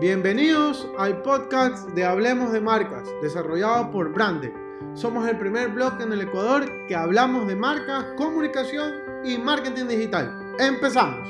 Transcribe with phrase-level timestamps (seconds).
[0.00, 4.50] Bienvenidos al podcast de Hablemos de Marcas, desarrollado por Brande.
[4.94, 10.54] Somos el primer blog en el Ecuador que hablamos de marcas, comunicación y marketing digital.
[10.58, 11.28] Empezamos.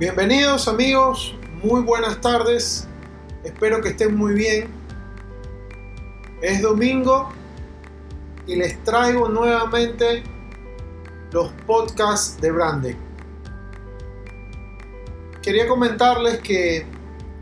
[0.00, 2.86] Bienvenidos amigos, muy buenas tardes,
[3.42, 4.68] espero que estén muy bien.
[6.40, 7.30] Es domingo
[8.46, 10.22] y les traigo nuevamente
[11.32, 12.96] los podcasts de Brande.
[15.42, 16.86] Quería comentarles que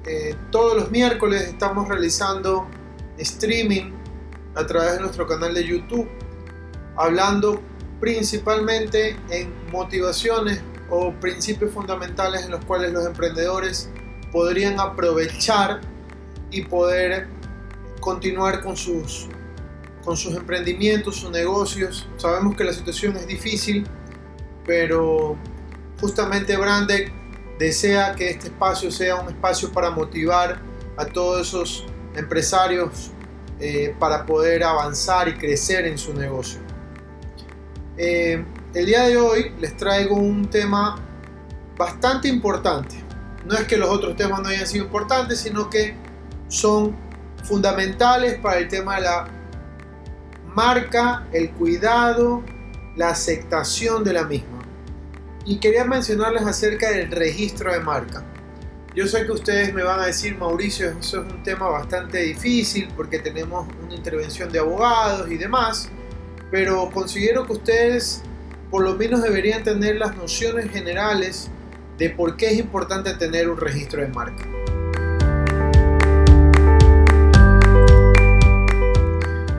[0.07, 2.67] eh, todos los miércoles estamos realizando
[3.19, 3.93] streaming
[4.55, 6.09] a través de nuestro canal de YouTube,
[6.97, 7.61] hablando
[8.01, 13.91] principalmente en motivaciones o principios fundamentales en los cuales los emprendedores
[14.33, 15.81] podrían aprovechar
[16.51, 17.29] y poder
[18.01, 19.29] continuar con sus,
[20.05, 22.09] con sus emprendimientos, sus negocios.
[22.17, 23.87] Sabemos que la situación es difícil,
[24.65, 25.37] pero
[26.01, 27.13] justamente Brandec
[27.59, 30.61] desea que este espacio sea un espacio para motivar
[30.97, 33.11] a todos esos empresarios
[33.59, 36.61] eh, para poder avanzar y crecer en su negocio.
[37.97, 40.97] Eh, el día de hoy les traigo un tema
[41.79, 43.06] bastante importante.
[43.47, 45.95] No es que los otros temas no hayan sido importantes, sino que
[46.49, 46.97] son
[47.45, 49.29] fundamentales para el tema de la
[50.53, 52.43] marca, el cuidado,
[52.97, 54.59] la aceptación de la misma.
[55.45, 58.25] Y quería mencionarles acerca del registro de marca.
[58.97, 62.89] Yo sé que ustedes me van a decir, Mauricio, eso es un tema bastante difícil
[62.97, 65.89] porque tenemos una intervención de abogados y demás,
[66.51, 68.23] pero considero que ustedes
[68.73, 71.49] por lo menos deberían tener las nociones generales
[71.99, 74.45] de por qué es importante tener un registro de marca.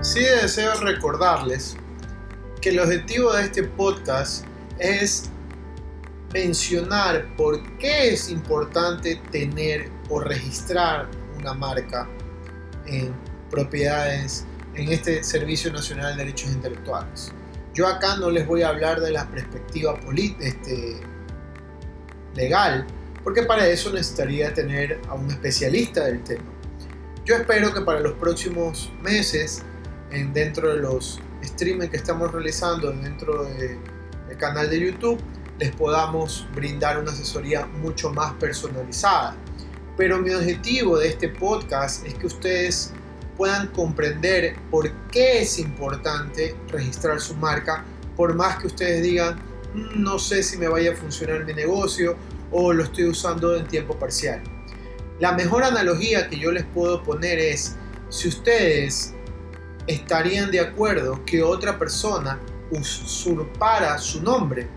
[0.02, 1.76] Sí deseo recordarles
[2.62, 4.46] que el objetivo de este podcast
[4.80, 5.30] es
[6.34, 12.08] mencionar por qué es importante tener o registrar una marca
[12.86, 13.14] en
[13.50, 14.46] propiedades
[14.76, 17.32] en este Servicio Nacional de Derechos Intelectuales.
[17.74, 20.00] Yo acá no les voy a hablar de la perspectiva
[20.40, 21.00] este,
[22.38, 22.88] legal,
[23.24, 26.46] porque para eso necesitaría tener a un especialista del tema.
[27.26, 29.64] Yo espero que para los próximos meses,
[30.12, 33.80] en, dentro de los streaming que estamos realizando dentro del
[34.38, 35.20] canal de YouTube,
[35.60, 39.36] les podamos brindar una asesoría mucho más personalizada.
[39.98, 42.94] Pero mi objetivo de este podcast es que ustedes
[43.36, 47.84] puedan comprender por qué es importante registrar su marca,
[48.16, 49.40] por más que ustedes digan,
[49.74, 52.16] no sé si me vaya a funcionar mi negocio
[52.52, 54.42] o lo estoy usando en tiempo parcial.
[55.20, 57.76] La mejor analogía que yo les puedo poner es,
[58.10, 59.14] si ustedes
[59.88, 62.40] estarían de acuerdo que otra persona
[62.72, 64.68] usurpara su nombre,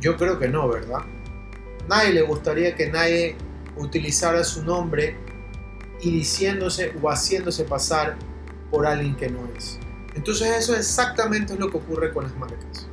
[0.00, 1.00] yo creo que no, ¿verdad?
[1.88, 3.36] Nadie le gustaría que nadie
[3.76, 5.16] utilizara su nombre
[6.00, 8.16] y diciéndose o haciéndose pasar
[8.70, 9.78] por alguien que no es.
[10.14, 12.88] Entonces eso exactamente es lo que ocurre con las marcas.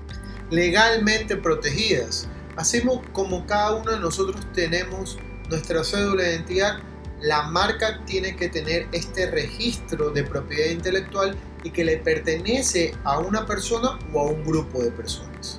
[0.51, 2.27] Legalmente protegidas.
[2.57, 5.17] Así como cada uno de nosotros tenemos
[5.49, 6.79] nuestra cédula de identidad,
[7.21, 13.19] la marca tiene que tener este registro de propiedad intelectual y que le pertenece a
[13.19, 15.57] una persona o a un grupo de personas.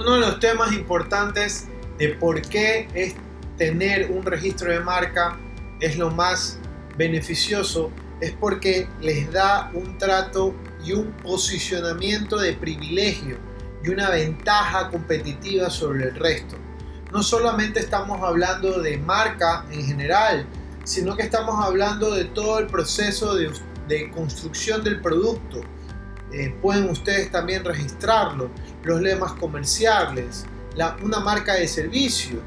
[0.00, 3.14] Uno de los temas importantes de por qué es
[3.56, 5.38] tener un registro de marca
[5.80, 6.58] es lo más
[6.98, 7.90] beneficioso
[8.20, 10.54] es porque les da un trato
[10.84, 13.36] y un posicionamiento de privilegio
[13.82, 16.56] y una ventaja competitiva sobre el resto.
[17.12, 20.46] No solamente estamos hablando de marca en general,
[20.84, 23.50] sino que estamos hablando de todo el proceso de,
[24.12, 25.60] construcción del producto.
[26.32, 28.50] Eh, pueden ustedes también registrarlo,
[28.82, 30.44] los lemas comerciales,
[31.02, 32.40] una marca de servicio.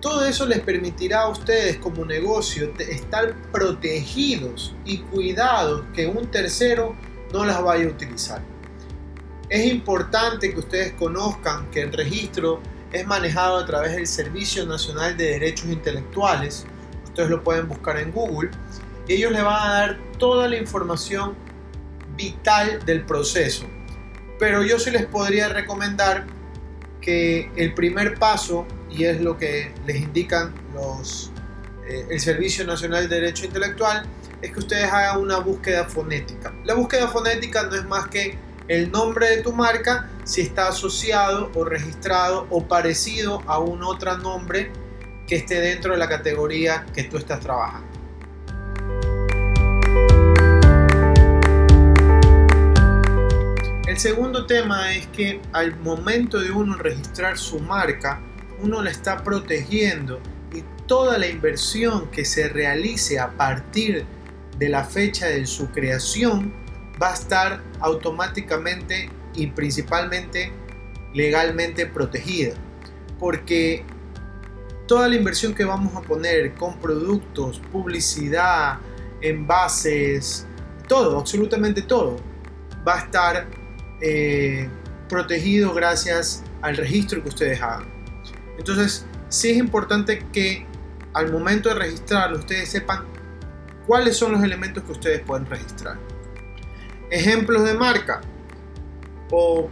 [0.00, 6.96] Todo eso les permitirá a ustedes como negocio estar protegidos y cuidados que un tercero
[7.32, 8.42] no las vaya a utilizar.
[9.50, 12.60] Es importante que ustedes conozcan que el registro
[12.92, 16.66] es manejado a través del Servicio Nacional de Derechos Intelectuales.
[17.04, 18.50] Ustedes lo pueden buscar en Google.
[19.06, 21.34] Y ellos le van a dar toda la información
[22.16, 23.66] vital del proceso.
[24.38, 26.26] Pero yo sí les podría recomendar
[27.00, 31.30] que el primer paso, y es lo que les indican los,
[31.86, 34.06] eh, el Servicio Nacional de Derecho Intelectual,
[34.42, 36.52] es que ustedes hagan una búsqueda fonética.
[36.64, 38.38] La búsqueda fonética no es más que
[38.68, 44.16] el nombre de tu marca si está asociado o registrado o parecido a un otro
[44.18, 44.70] nombre
[45.26, 47.88] que esté dentro de la categoría que tú estás trabajando.
[53.86, 58.22] El segundo tema es que al momento de uno registrar su marca,
[58.62, 60.20] uno la está protegiendo
[60.52, 64.04] y toda la inversión que se realice a partir
[64.58, 66.52] de la fecha de su creación
[67.00, 70.52] va a estar automáticamente y principalmente
[71.14, 72.54] legalmente protegida.
[73.18, 73.84] Porque
[74.86, 78.78] toda la inversión que vamos a poner con productos, publicidad,
[79.20, 80.46] envases,
[80.88, 82.16] todo, absolutamente todo,
[82.86, 83.46] va a estar
[84.00, 84.68] eh,
[85.08, 87.99] protegido gracias al registro que ustedes hagan.
[88.60, 90.66] Entonces, sí es importante que
[91.14, 93.06] al momento de registrarlo ustedes sepan
[93.86, 95.96] cuáles son los elementos que ustedes pueden registrar.
[97.10, 98.20] Ejemplos de marca
[99.30, 99.70] o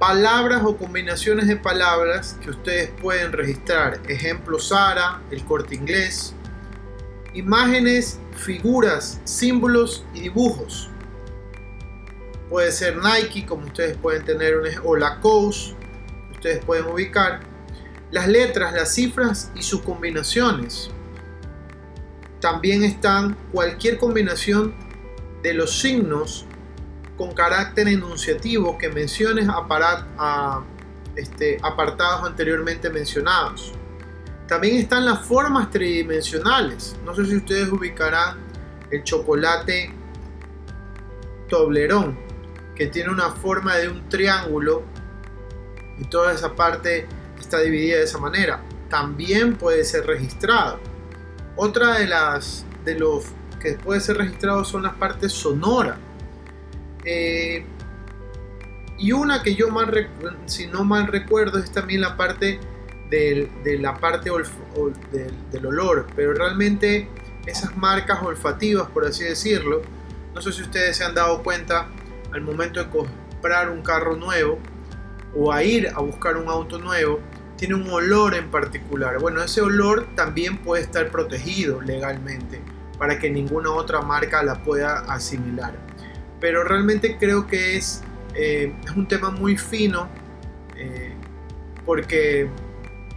[0.00, 4.00] palabras o combinaciones de palabras que ustedes pueden registrar.
[4.08, 6.34] Ejemplo Sara, el corte inglés.
[7.32, 10.90] Imágenes, figuras, símbolos y dibujos.
[12.50, 15.76] Puede ser Nike, como ustedes pueden tener, o la Coast,
[16.46, 17.40] ustedes pueden ubicar.
[18.12, 20.90] Las letras, las cifras y sus combinaciones.
[22.40, 24.74] También están cualquier combinación
[25.42, 26.46] de los signos
[27.16, 29.48] con carácter enunciativo que menciones
[31.16, 33.72] este, apartados anteriormente mencionados.
[34.46, 36.94] También están las formas tridimensionales.
[37.04, 38.38] No sé si ustedes ubicarán
[38.92, 39.92] el chocolate
[41.48, 42.16] Toblerón,
[42.76, 44.84] que tiene una forma de un triángulo
[45.98, 47.06] y toda esa parte
[47.38, 48.60] está dividida de esa manera.
[48.88, 50.78] También puede ser registrado.
[51.56, 53.24] Otra de las de los
[53.60, 55.96] que puede ser registrado son las partes sonoras.
[57.04, 57.64] Eh,
[58.98, 60.08] y una que yo mal
[60.46, 62.58] si no mal recuerdo es también la parte
[63.10, 64.30] del, de la parte
[65.52, 67.08] del, olor, pero realmente
[67.46, 69.82] esas marcas olfativas, por así decirlo,
[70.34, 71.88] no sé si ustedes se han dado cuenta
[72.32, 74.58] al momento de comprar un carro nuevo
[75.34, 77.20] o a ir a buscar un auto nuevo,
[77.56, 79.18] tiene un olor en particular.
[79.18, 82.60] Bueno, ese olor también puede estar protegido legalmente
[82.98, 85.74] para que ninguna otra marca la pueda asimilar.
[86.40, 88.02] Pero realmente creo que es,
[88.34, 90.08] eh, es un tema muy fino
[90.76, 91.14] eh,
[91.84, 92.48] porque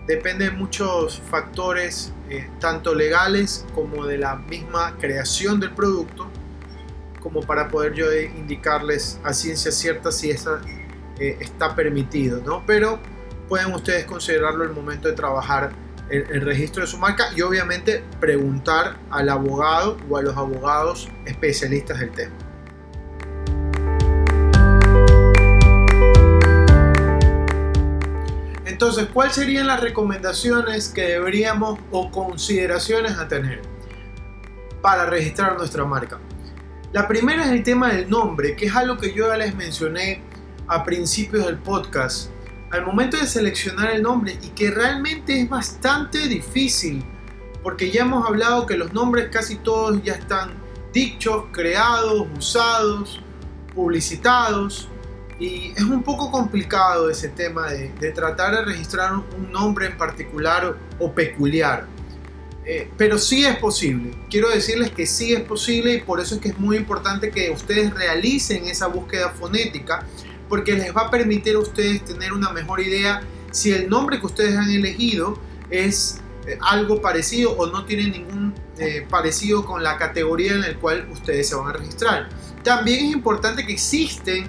[0.08, 6.28] depende de muchos factores, eh, tanto legales como de la misma creación del producto,
[7.20, 10.62] como para poder yo indicarles a ciencia cierta si esa
[11.20, 12.64] está permitido, ¿no?
[12.66, 13.00] Pero
[13.48, 15.72] pueden ustedes considerarlo el momento de trabajar
[16.10, 22.00] el, registro de su marca y obviamente preguntar al abogado o a los abogados especialistas
[22.00, 22.36] del tema.
[28.66, 33.62] Entonces, ¿cuáles serían las recomendaciones que deberíamos o consideraciones a tener
[34.82, 36.20] para registrar nuestra marca?
[36.94, 40.24] La primera es el tema del nombre, que es algo que yo ya les mencioné
[40.70, 42.30] a principios del podcast
[42.72, 47.04] al momento de seleccionar el nombre y que realmente es bastante difícil
[47.64, 50.54] porque ya hemos hablado que los nombres casi todos ya están
[50.94, 53.20] dichos, creados, usados,
[53.76, 54.88] publicitados
[55.40, 60.78] y es un poco complicado ese tema de, tratar de registrar un nombre en particular
[61.00, 61.88] o peculiar.
[62.66, 64.12] Eh, pero sí es posible.
[64.30, 67.50] Quiero decirles que sí es posible y por eso es que es muy importante que
[67.50, 70.06] ustedes realicen esa búsqueda fonética
[70.50, 74.26] porque les va a permitir a ustedes tener una mejor idea si el nombre que
[74.26, 75.40] ustedes han elegido
[75.70, 80.74] es eh, algo parecido o no tiene ningún eh, parecido con la categoría en la
[80.76, 82.30] cual ustedes se van a registrar.
[82.64, 84.48] También es importante que existen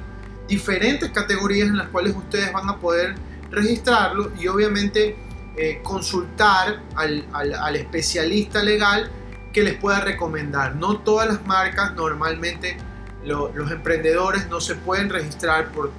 [0.49, 3.15] diferentes categorías en las cuales ustedes van a poder
[3.51, 5.17] registrarlo y obviamente
[5.57, 9.11] eh, consultar al, al especialista legal
[9.53, 10.77] que les pueda recomendar.
[10.77, 12.77] No todas las marcas normalmente
[13.25, 15.91] los emprendedores no se pueden registrar por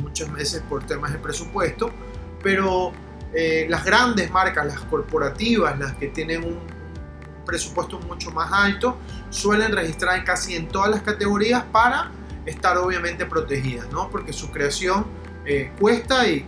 [0.00, 1.90] muchas veces por temas de presupuesto,
[2.42, 2.92] pero
[3.32, 6.58] eh, las grandes marcas, las corporativas, las que tienen un,
[7.46, 8.98] presupuesto mucho más alto,
[9.30, 12.10] suelen registrar casi en todas las categorías para
[12.44, 14.10] estar obviamente protegidas, ¿no?
[14.10, 15.06] porque su creación
[15.44, 16.44] eh, cuesta y,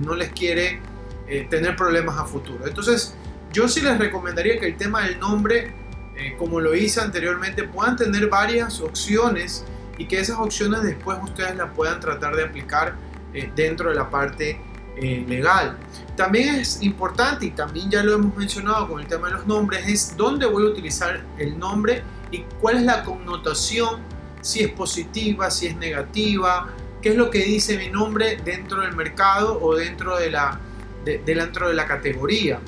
[0.00, 0.80] no les quiere
[1.26, 2.66] eh, tener problemas a futuro.
[2.66, 3.14] Entonces,
[3.52, 5.74] yo sí les recomendaría que el tema del nombre
[6.18, 9.64] eh, como lo hice anteriormente, puedan tener varias opciones
[9.98, 12.96] y que esas opciones después ustedes las puedan tratar de aplicar
[13.32, 14.60] eh, dentro de la parte
[14.96, 15.78] eh, legal.
[16.16, 19.86] También es importante, y también ya lo hemos mencionado con el tema de los nombres,
[19.86, 24.00] es dónde voy a utilizar el nombre y cuál es la connotación
[24.40, 26.66] si es positiva, si es negativa,
[27.00, 30.58] qué es lo que dice mi nombre dentro del mercado o dentro de la,
[31.04, 32.58] dentro de la categoría.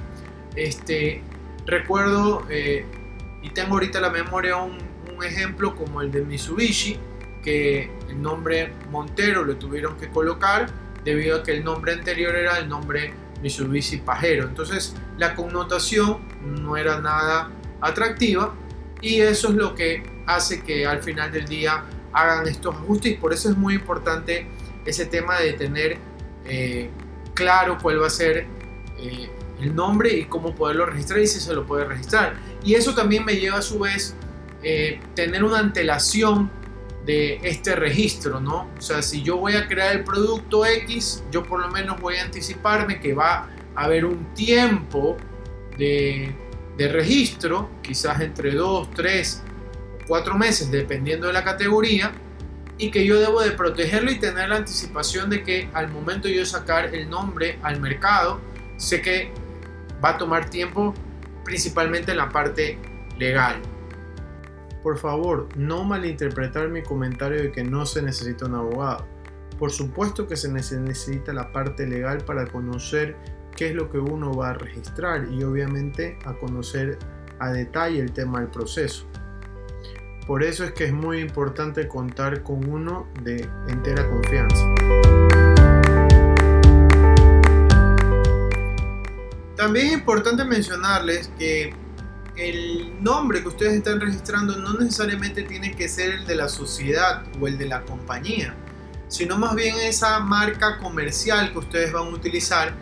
[0.54, 1.22] Este,
[1.66, 2.46] recuerdo
[3.42, 4.78] y tengo ahorita la memoria un,
[5.14, 6.98] un ejemplo como el de Mitsubishi,
[7.42, 10.66] que el nombre Montero lo tuvieron que colocar
[11.04, 14.44] debido a que el nombre anterior era el nombre Mitsubishi Pajero.
[14.44, 18.54] Entonces la connotación no era nada atractiva
[19.00, 23.14] y eso es lo que hace que al final del día hagan estos ajustes y
[23.16, 24.46] por eso es muy importante
[24.84, 25.98] ese tema de tener
[26.44, 26.90] eh,
[27.34, 28.46] claro cuál va a ser
[28.98, 29.30] eh,
[29.60, 32.34] el nombre y cómo poderlo registrar y si se lo puede registrar.
[32.64, 34.14] Y eso también me lleva a su vez
[34.62, 36.50] eh, tener una antelación
[37.06, 38.68] de este registro, ¿no?
[38.76, 42.16] O sea, si yo voy a crear el producto X, yo por lo menos voy
[42.16, 45.16] a anticiparme que va a haber un tiempo
[45.78, 46.34] de,
[46.78, 49.42] registro, quizás entre 2, 3,
[50.06, 52.12] 4 meses, dependiendo de la categoría,
[52.78, 56.46] y que yo debo de protegerlo y tener la anticipación de que al momento de
[56.46, 58.40] sacar el nombre al mercado,
[58.78, 59.30] sé que
[60.04, 60.94] va a tomar tiempo
[61.44, 62.78] principalmente en la parte
[63.18, 63.60] legal.
[64.82, 69.06] Por favor, no malinterpretar mi comentario de que no se necesita un abogado.
[69.58, 73.16] Por supuesto que se necesita la parte legal para conocer
[73.54, 76.98] qué es lo que uno va a registrar y obviamente a conocer
[77.40, 79.06] a detalle el tema del proceso.
[80.26, 84.64] Por eso es que es muy importante contar con uno de entera confianza.
[89.70, 91.72] También es importante mencionarles que
[92.34, 97.22] el nombre que ustedes están registrando no necesariamente tiene que ser el de la sociedad
[97.40, 98.56] o el de la compañía,
[99.06, 102.74] sino más bien esa marca comercial que ustedes van a utilizar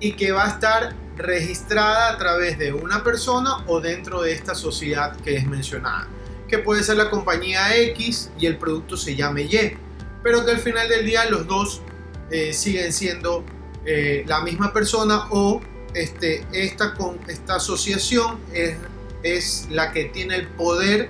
[0.00, 4.54] y que va a estar registrada a través de una persona o dentro de esta
[4.54, 6.08] sociedad que es mencionada,
[6.48, 9.76] que puede ser la compañía X y el producto se llame Y,
[10.22, 11.82] pero que al final del día los dos
[12.30, 13.44] eh, siguen siendo
[13.84, 15.60] eh, la misma persona o
[15.94, 16.94] este, esta,
[17.28, 18.76] esta asociación es
[19.22, 21.08] es la que tiene el poder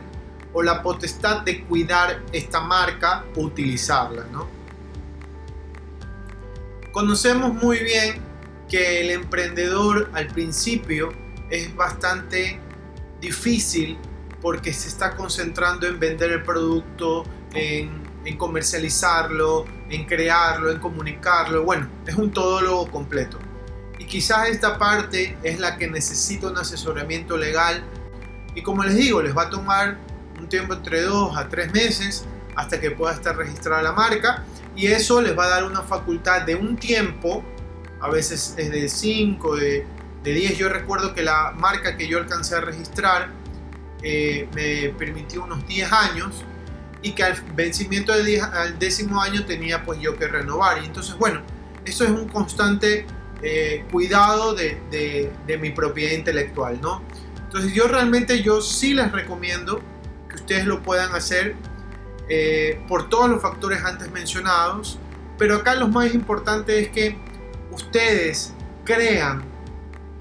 [0.52, 4.24] o la potestad de cuidar esta marca utilizarla.
[4.30, 4.46] ¿no?
[6.92, 8.20] Conocemos muy bien
[8.68, 11.12] que el emprendedor al principio
[11.50, 12.58] es bastante
[13.20, 13.98] difícil
[14.40, 17.24] porque se está concentrando en vender el producto,
[17.54, 21.64] en, en comercializarlo, en crearlo, en comunicarlo.
[21.64, 23.38] Bueno, es un todólogo completo.
[24.02, 27.85] Y quizás esta parte es la que necesita un asesoramiento legal
[28.52, 29.97] y como les digo, les va a tomar
[30.40, 32.25] un tiempo entre 2 a 3 meses
[32.56, 34.42] hasta que pueda estar registrada la marca
[34.75, 37.44] y eso les va a dar una facultad de un tiempo,
[38.00, 39.87] a veces es de 5, de,
[40.25, 40.59] 10.
[40.59, 43.28] Yo recuerdo que la marca que yo alcancé a registrar
[44.02, 46.44] eh, me permitió unos 10 años
[47.02, 48.26] y que al vencimiento del
[48.80, 50.82] décimo año tenía pues yo que renovar.
[50.82, 51.40] Y entonces, bueno,
[51.85, 53.06] eso es un constante
[53.44, 57.02] eh, cuidado de, mi propiedad intelectual, ¿no?
[57.42, 59.80] Entonces yo realmente yo sí les recomiendo
[60.28, 61.56] que ustedes lo puedan hacer
[62.28, 64.99] eh, por todos los factores antes mencionados,
[65.38, 67.18] pero acá lo más importante es que
[67.72, 69.42] ustedes crean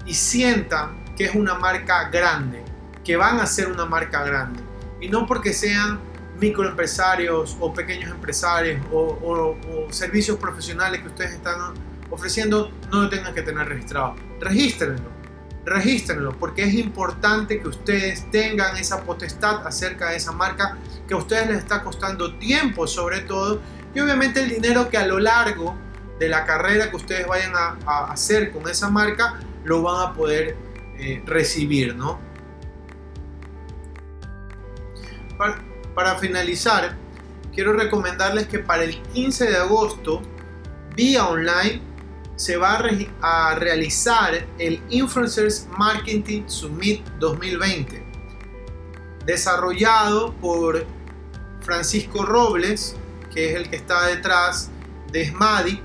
[0.06, 2.64] y sientan que es una marca grande,
[3.04, 4.62] que van a ser una marca grande,
[5.00, 6.00] y no porque sean
[6.40, 9.56] microempresarios o pequeños empresarios o
[9.92, 11.76] servicios profesionales que ustedes están
[12.12, 14.16] ofreciendo, no lo tengan que tener registrado.
[14.40, 15.22] Regístrenlo
[15.66, 20.78] regístrenlo porque es importante que ustedes tengan esa potestad acerca de esa marca
[21.08, 23.62] que a ustedes les está costando tiempo sobre todo
[23.94, 25.76] y obviamente el dinero que a lo largo
[26.20, 30.56] de la carrera que ustedes vayan a, hacer con esa marca lo van a poder
[30.98, 32.20] eh, recibir ¿no?
[35.38, 35.62] Para,
[35.94, 36.96] para finalizar
[37.54, 40.24] quiero recomendarles que para el 15 de agosto
[40.96, 41.91] vía online
[42.42, 42.82] se va
[43.22, 48.04] a, realizar el Influencers Marketing Summit 2020,
[49.28, 50.84] desarrollado por
[51.62, 52.96] Francisco Robles,
[53.32, 54.72] que es el que está detrás
[55.12, 55.84] de SMADI,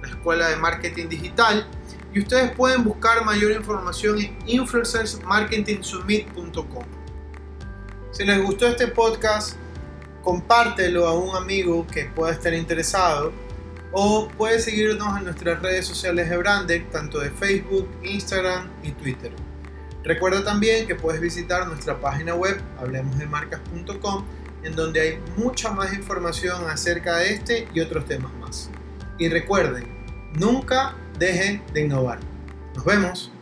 [0.00, 1.68] la Escuela de Marketing Digital,
[2.14, 6.84] y ustedes pueden buscar mayor información en influencersmarketingsummit.com.
[8.10, 9.58] Si les gustó este podcast,
[10.22, 13.43] compártelo a un amigo que pueda estar interesado
[13.94, 19.32] o puedes seguirnos en nuestras redes sociales de Brandec, tanto de Facebook, Instagram y Twitter.
[20.02, 24.24] Recuerda también que puedes visitar nuestra página web hablemosdemarcas.com
[24.64, 28.70] en donde hay mucha más información acerca de este y otros temas más.
[29.18, 29.86] Y recuerden,
[30.34, 32.18] nunca dejen de innovar.
[32.74, 33.33] Nos vemos.